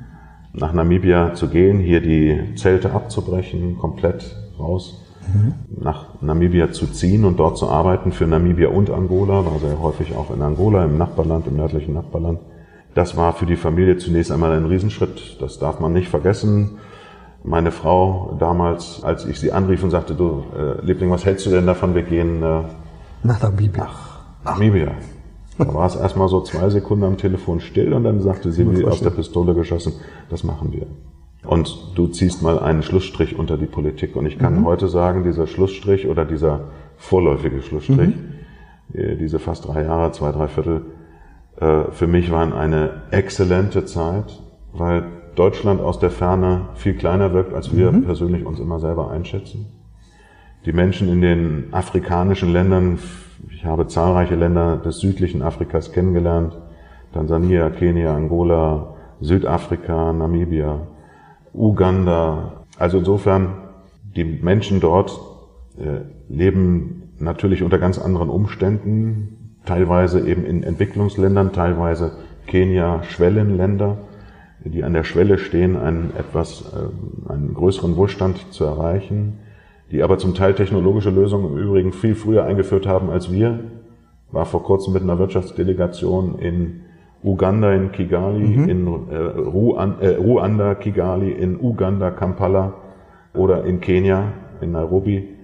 [0.53, 5.55] nach Namibia zu gehen, hier die Zelte abzubrechen, komplett raus, mhm.
[5.83, 10.15] nach Namibia zu ziehen und dort zu arbeiten für Namibia und Angola, war sehr häufig
[10.15, 12.41] auch in Angola, im Nachbarland, im nördlichen Nachbarland
[12.99, 15.41] das war für die Familie zunächst einmal ein Riesenschritt.
[15.41, 16.79] Das darf man nicht vergessen.
[17.45, 21.51] Meine Frau damals, als ich sie anrief und sagte, du äh, Liebling, was hältst du
[21.51, 21.95] denn davon?
[21.95, 22.63] Wir gehen äh,
[23.23, 23.89] nach Namibia.
[24.45, 24.91] Nach Namibia.
[25.59, 28.85] Da war es erstmal so zwei Sekunden am Telefon still und dann sagte sie, wie
[28.85, 29.93] aus der Pistole geschossen,
[30.29, 30.89] das machen wir.
[31.49, 34.17] Und du ziehst mal einen Schlussstrich unter die Politik.
[34.17, 34.65] Und ich kann mhm.
[34.65, 36.63] heute sagen, dieser Schlussstrich oder dieser
[36.97, 38.35] vorläufige Schlussstrich, mhm.
[38.93, 40.81] Äh, diese fast drei Jahre, zwei, drei Viertel,
[41.59, 44.41] für mich waren eine exzellente Zeit,
[44.73, 48.05] weil Deutschland aus der Ferne viel kleiner wirkt, als wir mhm.
[48.05, 49.67] persönlich uns immer selber einschätzen.
[50.67, 52.99] Die Menschen in den afrikanischen Ländern,
[53.51, 56.59] ich habe zahlreiche Länder des südlichen Afrikas kennengelernt,
[57.13, 60.89] Tansania, Kenia, Angola, Südafrika, Namibia,
[61.55, 62.65] Uganda.
[62.79, 63.55] Also insofern,
[64.17, 65.19] die Menschen dort
[65.79, 69.38] äh, leben natürlich unter ganz anderen Umständen,
[69.69, 72.13] teilweise eben in Entwicklungsländern, teilweise
[72.47, 73.99] Kenia Schwellenländer,
[74.65, 79.39] die an der Schwelle stehen, einen etwas, äh, einen größeren Wohlstand zu erreichen,
[79.93, 83.61] die aber zum Teil technologische Lösungen im Übrigen viel früher eingeführt haben als wir.
[84.33, 86.81] War vor kurzem mit einer Wirtschaftsdelegation in
[87.23, 88.69] Uganda in Kigali, mhm.
[88.69, 92.75] in äh, Ruanda, äh, Ruanda, Kigali, in Uganda, Kampala
[93.35, 95.38] oder in Kenia, in Nairobi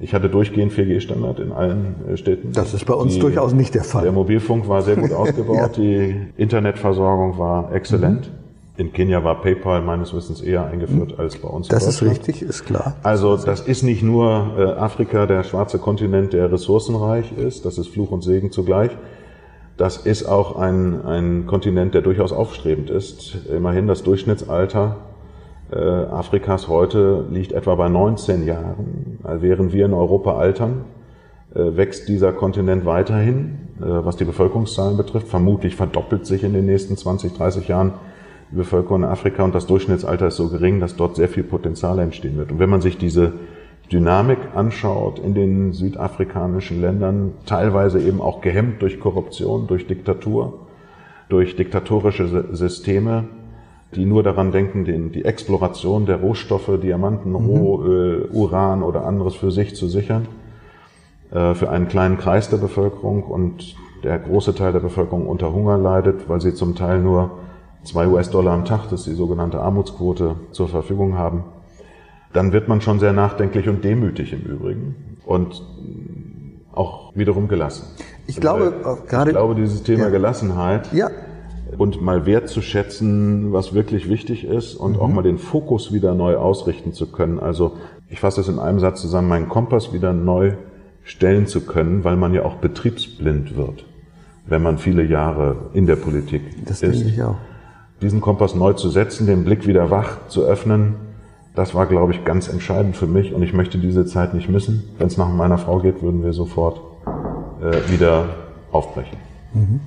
[0.00, 2.52] ich hatte durchgehend 4G-Standard in allen äh, Städten.
[2.52, 4.02] Das ist bei uns die, durchaus nicht der Fall.
[4.02, 5.68] Der Mobilfunk war sehr gut ausgebaut, ja.
[5.68, 8.30] die Internetversorgung war exzellent.
[8.30, 8.40] Mhm.
[8.76, 11.20] In Kenia war PayPal meines Wissens eher eingeführt mhm.
[11.20, 11.68] als bei uns.
[11.68, 12.96] Das ist richtig, ist klar.
[13.02, 17.88] Also das ist nicht nur äh, Afrika, der schwarze Kontinent, der ressourcenreich ist, das ist
[17.88, 18.92] Fluch und Segen zugleich.
[19.76, 23.36] Das ist auch ein, ein Kontinent, der durchaus aufstrebend ist.
[23.54, 24.96] Immerhin das Durchschnittsalter
[25.72, 29.18] äh, Afrikas heute liegt etwa bei 19 Jahren.
[29.22, 30.84] Während wir in Europa altern,
[31.54, 35.28] äh, wächst dieser Kontinent weiterhin, äh, was die Bevölkerungszahlen betrifft.
[35.28, 37.92] Vermutlich verdoppelt sich in den nächsten 20, 30 Jahren
[38.52, 41.98] die Bevölkerung in Afrika und das Durchschnittsalter ist so gering, dass dort sehr viel Potenzial
[41.98, 42.52] entstehen wird.
[42.52, 43.32] Und wenn man sich diese
[43.92, 50.66] Dynamik anschaut in den südafrikanischen Ländern, teilweise eben auch gehemmt durch Korruption, durch Diktatur,
[51.28, 53.24] durch diktatorische Systeme,
[53.94, 57.36] die nur daran denken, den, die Exploration der Rohstoffe, Diamanten, mhm.
[57.36, 60.28] Rohöl, Uran oder anderes für sich zu sichern,
[61.32, 63.74] äh, für einen kleinen Kreis der Bevölkerung und
[64.04, 67.32] der große Teil der Bevölkerung unter Hunger leidet, weil sie zum Teil nur
[67.82, 71.44] zwei US-Dollar am Tag, das ist die sogenannte Armutsquote, zur Verfügung haben,
[72.32, 75.62] dann wird man schon sehr nachdenklich und demütig im Übrigen und
[76.72, 77.86] auch wiederum gelassen.
[78.28, 78.72] Ich glaube,
[79.08, 80.10] gerade, ich glaube, dieses Thema ja.
[80.10, 81.10] Gelassenheit ja
[81.78, 85.00] und mal wertzuschätzen, was wirklich wichtig ist und mhm.
[85.00, 87.38] auch mal den Fokus wieder neu ausrichten zu können.
[87.38, 87.76] Also
[88.08, 90.54] ich fasse es in einem Satz zusammen, meinen Kompass wieder neu
[91.04, 93.84] stellen zu können, weil man ja auch betriebsblind wird,
[94.46, 97.00] wenn man viele Jahre in der Politik das ist.
[97.00, 97.36] Denke ich auch.
[98.02, 100.94] Diesen Kompass neu zu setzen, den Blick wieder wach zu öffnen,
[101.54, 104.84] das war, glaube ich, ganz entscheidend für mich und ich möchte diese Zeit nicht missen.
[104.98, 106.80] Wenn es nach meiner Frau geht, würden wir sofort
[107.60, 108.30] äh, wieder
[108.70, 109.18] aufbrechen.
[109.52, 109.80] Mhm.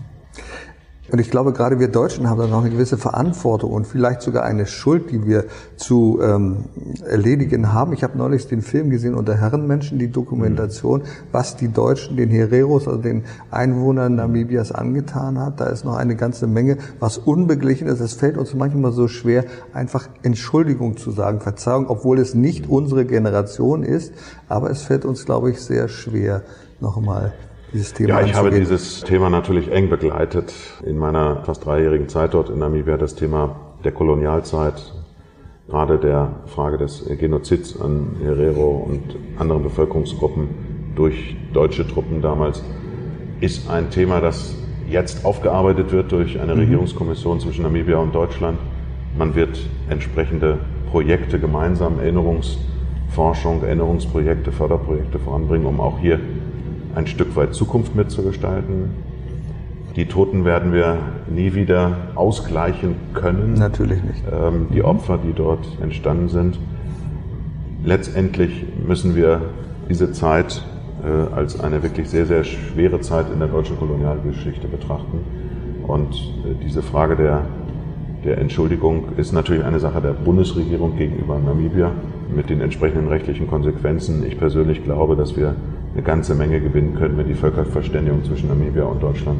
[1.14, 4.46] Und ich glaube, gerade wir Deutschen haben da noch eine gewisse Verantwortung und vielleicht sogar
[4.46, 5.46] eine Schuld, die wir
[5.76, 6.66] zu ähm,
[7.08, 7.94] erledigen haben.
[7.94, 12.88] Ich habe neulich den Film gesehen unter Herrenmenschen, die Dokumentation, was die Deutschen den Hereros,
[12.88, 15.60] also den Einwohnern Namibias angetan hat.
[15.60, 18.00] Da ist noch eine ganze Menge, was unbeglichen ist.
[18.00, 23.06] Es fällt uns manchmal so schwer, einfach Entschuldigung zu sagen, Verzeihung, obwohl es nicht unsere
[23.06, 24.14] Generation ist.
[24.50, 26.42] Aber es fällt uns, glaube ich, sehr schwer,
[26.80, 27.34] nochmal
[27.74, 30.54] dieses Thema Ja, ich habe dieses Thema natürlich eng begleitet
[30.86, 34.94] in meiner fast dreijährigen Zeit dort in Namibia, das Thema der Kolonialzeit,
[35.68, 40.48] gerade der Frage des Genozids an Herero und anderen Bevölkerungsgruppen
[40.96, 42.64] durch deutsche Truppen damals,
[43.42, 44.56] ist ein Thema, das
[44.88, 46.62] jetzt aufgearbeitet wird durch eine mhm.
[46.62, 48.60] Regierungskommission zwischen Namibia und Deutschland.
[49.18, 49.60] Man wird
[49.90, 50.60] entsprechende
[50.92, 56.20] Projekte gemeinsam, Erinnerungsforschung, Erinnerungsprojekte, Förderprojekte voranbringen, um auch hier
[56.96, 58.92] ein Stück weit Zukunft mitzugestalten.
[59.96, 60.98] Die Toten werden wir
[61.30, 63.54] nie wieder ausgleichen können.
[63.54, 64.24] Natürlich nicht.
[64.32, 66.60] Ähm, die Opfer, die dort entstanden sind.
[67.84, 69.42] Letztendlich müssen wir
[69.90, 70.64] diese Zeit
[71.04, 75.20] äh, als eine wirklich sehr, sehr schwere Zeit in der deutschen Kolonialgeschichte betrachten.
[75.86, 77.46] Und äh, diese Frage der,
[78.24, 81.92] der Entschuldigung ist natürlich eine Sache der Bundesregierung gegenüber Namibia
[82.34, 84.26] mit den entsprechenden rechtlichen Konsequenzen.
[84.26, 85.56] Ich persönlich glaube, dass wir
[85.94, 89.40] eine ganze Menge gewinnen können, wenn die Völkerverständigung zwischen Namibia und Deutschland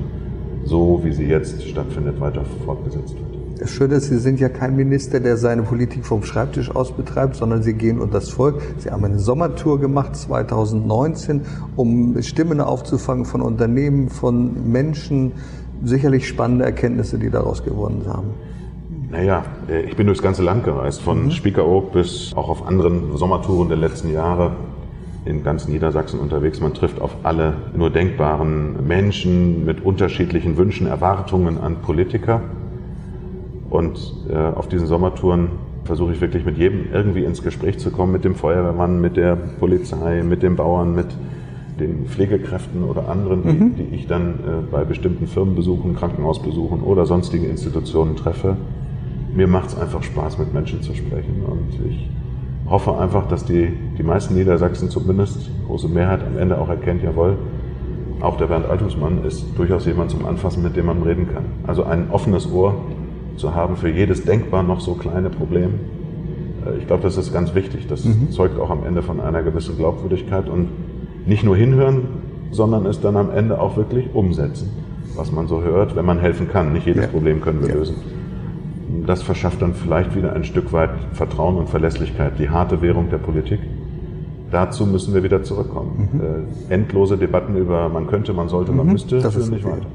[0.66, 3.34] so, wie sie jetzt stattfindet, weiter fortgesetzt wird.
[3.60, 7.36] Das Schöne ist, Sie sind ja kein Minister, der seine Politik vom Schreibtisch aus betreibt,
[7.36, 8.62] sondern Sie gehen unter das Volk.
[8.78, 11.42] Sie haben eine Sommertour gemacht 2019,
[11.76, 15.34] um Stimmen aufzufangen von Unternehmen, von Menschen.
[15.84, 18.32] Sicherlich spannende Erkenntnisse, die daraus gewonnen haben.
[19.12, 21.32] Naja, äh, ich bin durchs ganze Land gereist, von mhm.
[21.32, 24.56] Spiekeroog bis auch auf anderen Sommertouren der letzten Jahre
[25.26, 26.60] in ganz Niedersachsen unterwegs.
[26.60, 32.42] Man trifft auf alle nur denkbaren Menschen mit unterschiedlichen Wünschen, Erwartungen an Politiker.
[33.70, 35.50] Und äh, auf diesen Sommertouren
[35.86, 39.36] versuche ich wirklich mit jedem irgendwie ins Gespräch zu kommen, mit dem Feuerwehrmann, mit der
[39.36, 41.08] Polizei, mit den Bauern, mit
[41.80, 43.76] den Pflegekräften oder anderen, die, mhm.
[43.76, 48.58] die ich dann äh, bei bestimmten Firmenbesuchen, Krankenhausbesuchen oder sonstigen Institutionen treffe.
[49.34, 51.44] Mir macht es einfach Spaß, mit Menschen zu sprechen.
[51.46, 52.08] Und ich
[52.70, 57.38] hoffe einfach, dass die, die meisten Niedersachsen zumindest, große Mehrheit am Ende auch erkennt, jawohl,
[58.22, 61.44] auch der Bernd Altusmann ist durchaus jemand zum Anfassen, mit dem man reden kann.
[61.68, 62.76] Also ein offenes Ohr
[63.36, 65.72] zu haben für jedes denkbar noch so kleine Problem.
[66.66, 67.88] Äh, ich glaube, das ist ganz wichtig.
[67.88, 68.32] Das mhm.
[68.32, 70.70] zeugt auch am Ende von einer gewissen Glaubwürdigkeit und
[71.26, 72.04] nicht nur hinhören,
[72.52, 74.70] sondern es dann am Ende auch wirklich umsetzen,
[75.16, 76.72] was man so hört, wenn man helfen kann.
[76.72, 77.10] Nicht jedes ja.
[77.10, 77.76] Problem können wir ja.
[77.76, 77.96] lösen.
[79.06, 83.18] Das verschafft dann vielleicht wieder ein Stück weit Vertrauen und Verlässlichkeit, die harte Währung der
[83.18, 83.60] Politik
[84.54, 86.10] dazu müssen wir wieder zurückkommen.
[86.14, 86.22] Mhm.
[86.70, 88.94] Äh, endlose Debatten über man könnte, man sollte, man mhm.
[88.94, 89.88] müsste, das führen nicht weiter.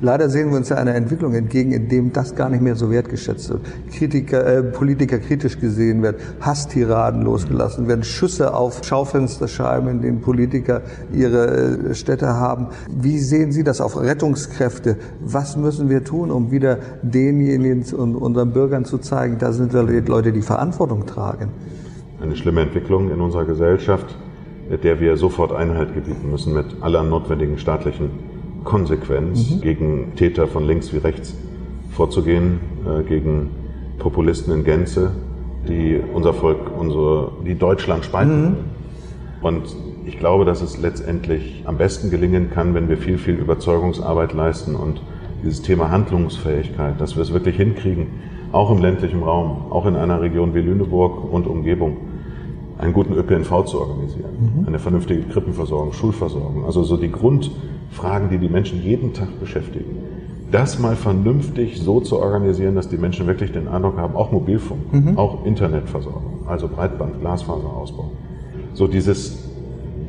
[0.00, 2.90] Leider sehen wir uns ja einer Entwicklung entgegen, in dem das gar nicht mehr so
[2.90, 3.62] wertgeschätzt wird.
[3.92, 10.82] Kritiker, äh, Politiker kritisch gesehen werden, Hasstiraden losgelassen werden, Schüsse auf Schaufensterscheiben, in denen Politiker
[11.12, 12.68] ihre äh, Städte haben.
[12.90, 14.96] Wie sehen Sie das auf Rettungskräfte?
[15.20, 20.32] Was müssen wir tun, um wieder denjenigen und unseren Bürgern zu zeigen, da sind Leute,
[20.32, 21.50] die Verantwortung tragen?
[22.20, 24.16] eine schlimme Entwicklung in unserer Gesellschaft,
[24.82, 28.10] der wir sofort Einhalt gebieten müssen mit aller notwendigen staatlichen
[28.64, 29.60] Konsequenz mhm.
[29.60, 31.36] gegen Täter von links wie rechts
[31.90, 33.50] vorzugehen, äh, gegen
[33.98, 35.12] Populisten in Gänze,
[35.68, 38.42] die unser Volk, unsere, die Deutschland spalten.
[38.42, 38.56] Mhm.
[39.42, 44.32] Und ich glaube, dass es letztendlich am besten gelingen kann, wenn wir viel, viel Überzeugungsarbeit
[44.32, 45.00] leisten und
[45.42, 48.08] dieses Thema Handlungsfähigkeit, dass wir es wirklich hinkriegen,
[48.52, 51.98] auch im ländlichen Raum, auch in einer Region wie Lüneburg und Umgebung,
[52.78, 54.68] einen guten ÖPNV zu organisieren, mhm.
[54.68, 57.08] eine vernünftige Krippenversorgung, Schulversorgung, also so die
[57.90, 59.96] Grundfragen, die die Menschen jeden Tag beschäftigen.
[60.50, 64.92] Das mal vernünftig so zu organisieren, dass die Menschen wirklich den Eindruck haben, auch Mobilfunk,
[64.92, 65.18] mhm.
[65.18, 68.10] auch Internetversorgung, also Breitband, Glasfaserausbau.
[68.74, 69.48] So dieses,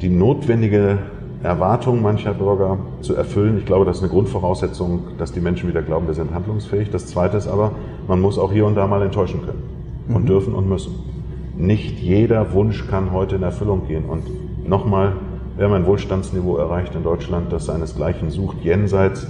[0.01, 0.99] die notwendige
[1.43, 3.57] Erwartung mancher Bürger zu erfüllen.
[3.57, 6.89] Ich glaube, das ist eine Grundvoraussetzung, dass die Menschen wieder glauben, wir sind handlungsfähig.
[6.91, 7.71] Das Zweite ist aber,
[8.07, 9.63] man muss auch hier und da mal enttäuschen können
[10.07, 10.27] und mhm.
[10.27, 10.93] dürfen und müssen.
[11.57, 14.05] Nicht jeder Wunsch kann heute in Erfüllung gehen.
[14.05, 14.23] Und
[14.67, 15.13] nochmal,
[15.57, 19.27] wir haben ein Wohlstandsniveau erreicht in Deutschland, das seinesgleichen sucht, jenseits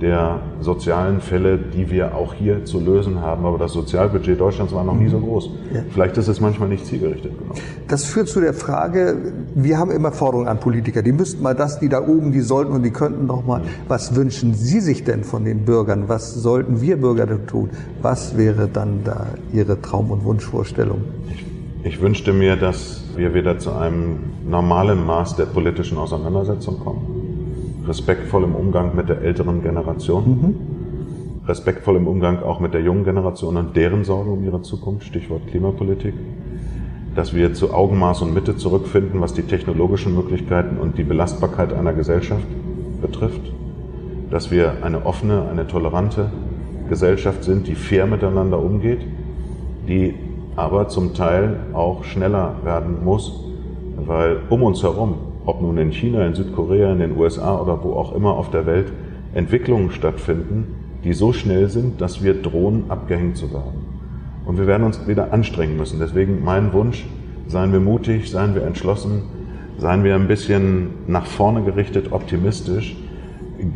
[0.00, 3.46] der sozialen Fälle, die wir auch hier zu lösen haben.
[3.46, 5.50] Aber das Sozialbudget Deutschlands war noch nie so groß.
[5.72, 5.80] Ja.
[5.90, 7.56] Vielleicht ist es manchmal nicht zielgerichtet genug.
[7.88, 11.02] Das führt zu der Frage, wir haben immer Forderungen an Politiker.
[11.02, 13.62] Die müssten mal das, die da oben, die sollten und die könnten noch mal.
[13.88, 16.04] Was wünschen Sie sich denn von den Bürgern?
[16.08, 17.70] Was sollten wir Bürger tun?
[18.02, 21.02] Was wäre dann da Ihre Traum- und Wunschvorstellung?
[21.32, 21.45] Ich,
[21.86, 27.84] ich wünschte mir, dass wir wieder zu einem normalen Maß der politischen Auseinandersetzung kommen.
[27.86, 31.46] Respektvoll im Umgang mit der älteren Generation, mhm.
[31.46, 35.46] respektvoll im Umgang auch mit der jungen Generation und deren Sorgen um ihre Zukunft, Stichwort
[35.46, 36.14] Klimapolitik,
[37.14, 41.92] dass wir zu Augenmaß und Mitte zurückfinden, was die technologischen Möglichkeiten und die Belastbarkeit einer
[41.92, 42.46] Gesellschaft
[43.00, 43.52] betrifft,
[44.32, 46.32] dass wir eine offene, eine tolerante
[46.88, 49.06] Gesellschaft sind, die fair miteinander umgeht,
[49.86, 50.25] die
[50.56, 53.44] aber zum Teil auch schneller werden muss,
[53.96, 55.14] weil um uns herum
[55.46, 58.66] ob nun in China, in Südkorea, in den USA oder wo auch immer auf der
[58.66, 58.92] Welt,
[59.32, 63.86] Entwicklungen stattfinden, die so schnell sind, dass wir drohen, abgehängt zu werden.
[64.44, 66.00] Und wir werden uns wieder anstrengen müssen.
[66.00, 67.06] Deswegen mein Wunsch,
[67.46, 69.22] seien wir mutig, seien wir entschlossen,
[69.78, 72.96] seien wir ein bisschen nach vorne gerichtet, optimistisch.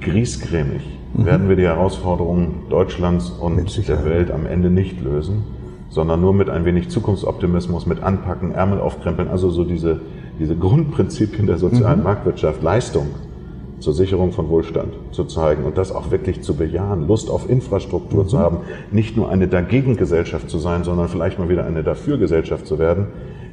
[0.01, 0.83] griesgrämig
[1.15, 1.25] mhm.
[1.25, 5.45] werden wir die Herausforderungen Deutschlands und der Welt am Ende nicht lösen,
[5.91, 10.01] sondern nur mit ein wenig Zukunftsoptimismus, mit Anpacken, Ärmel aufkrempeln, also so diese,
[10.39, 12.05] diese Grundprinzipien der sozialen mhm.
[12.05, 13.09] Marktwirtschaft, Leistung
[13.81, 18.25] zur Sicherung von Wohlstand zu zeigen und das auch wirklich zu bejahen, Lust auf Infrastruktur
[18.25, 18.29] mhm.
[18.29, 18.59] zu haben,
[18.93, 23.07] nicht nur eine Dagegen-Gesellschaft zu sein, sondern vielleicht mal wieder eine Dafür-Gesellschaft zu werden,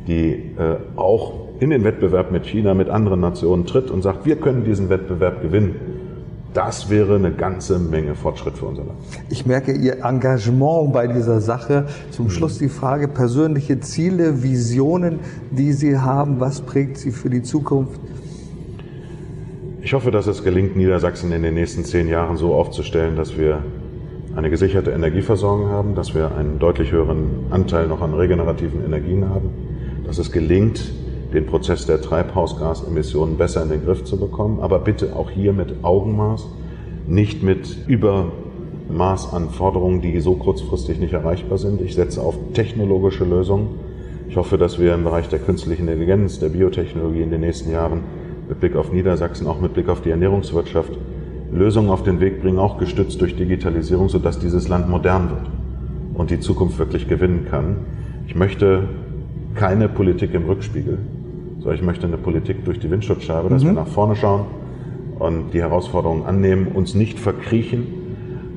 [0.08, 4.36] die äh, auch in den Wettbewerb mit China, mit anderen Nationen tritt und sagt, wir
[4.36, 5.76] können diesen Wettbewerb gewinnen.
[6.58, 8.98] Das wäre eine ganze Menge Fortschritt für unser Land.
[9.30, 11.86] Ich merke Ihr Engagement bei dieser Sache.
[12.10, 12.30] Zum mhm.
[12.32, 15.20] Schluss die Frage, persönliche Ziele, Visionen,
[15.52, 18.00] die Sie haben, was prägt Sie für die Zukunft?
[19.84, 23.62] Ich hoffe, dass es gelingt, Niedersachsen in den nächsten zehn Jahren so aufzustellen, dass wir
[24.36, 29.52] eine gesicherte Energieversorgung haben, dass wir einen deutlich höheren Anteil noch an regenerativen Energien haben,
[30.08, 30.92] dass es gelingt,
[31.34, 35.84] den Prozess der Treibhausgasemissionen besser in den Griff zu bekommen, aber bitte auch hier mit
[35.84, 36.48] Augenmaß,
[37.08, 41.82] nicht mit Übermaß an Forderungen, die so kurzfristig nicht erreichbar sind.
[41.82, 43.68] Ich setze auf technologische Lösungen.
[44.30, 48.02] Ich hoffe, dass wir im Bereich der künstlichen Intelligenz, der Biotechnologie in den nächsten Jahren
[48.48, 50.92] mit Blick auf Niedersachsen, auch mit Blick auf die Ernährungswirtschaft,
[51.52, 55.50] Lösungen auf den Weg bringen, auch gestützt durch Digitalisierung, sodass dieses Land modern wird
[56.14, 57.78] und die Zukunft wirklich gewinnen kann.
[58.28, 58.90] Ich möchte
[59.56, 61.00] keine Politik im Rückspiegel,
[61.68, 63.68] sondern ich möchte eine Politik durch die Windschutzscheibe, dass mhm.
[63.68, 64.46] wir nach vorne schauen
[65.20, 67.88] und die Herausforderungen annehmen, uns nicht verkriechen,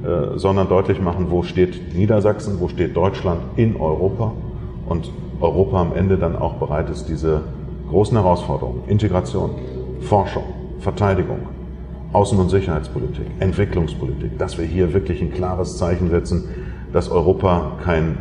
[0.04, 4.32] äh, sondern deutlich machen, wo steht Niedersachsen, wo steht Deutschland in Europa
[4.86, 7.40] und Europa am Ende dann auch bereit ist, diese
[7.88, 9.56] großen Herausforderungen, Integration,
[10.02, 10.44] Forschung,
[10.78, 11.48] Verteidigung,
[12.12, 16.44] Außen- und Sicherheitspolitik, Entwicklungspolitik, dass wir hier wirklich ein klares Zeichen setzen,
[16.92, 18.18] dass Europa kein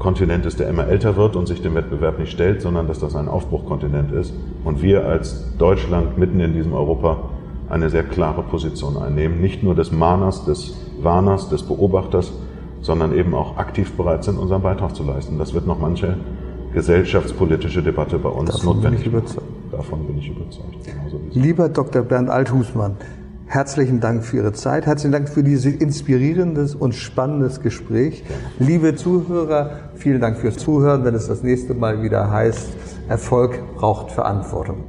[0.00, 3.14] Kontinent ist, der immer älter wird und sich dem Wettbewerb nicht stellt, sondern dass das
[3.14, 4.34] ein Aufbruchkontinent ist
[4.64, 7.18] und wir als Deutschland mitten in diesem Europa
[7.68, 12.32] eine sehr klare Position einnehmen, nicht nur des Mahners, des Warners, des Beobachters,
[12.80, 15.38] sondern eben auch aktiv bereit sind, unseren Beitrag zu leisten.
[15.38, 16.16] Das wird noch manche
[16.72, 19.10] gesellschaftspolitische Debatte bei uns Davon notwendig.
[19.10, 19.22] Bin
[19.70, 20.76] Davon bin ich überzeugt.
[21.32, 22.02] Lieber Dr.
[22.02, 22.96] Bernd Althusmann,
[23.50, 28.22] herzlichen Dank für Ihre Zeit, herzlichen Dank für dieses inspirierendes und spannendes Gespräch.
[28.60, 32.68] Liebe Zuhörer, vielen Dank fürs Zuhören, wenn es das nächste Mal wieder heißt,
[33.08, 34.84] Erfolg braucht Verantwortung.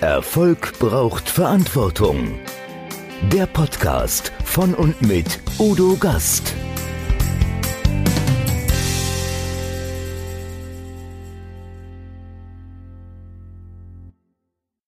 [0.00, 2.34] Erfolg braucht Verantwortung.
[3.32, 6.54] Der Podcast von und mit Udo Gast.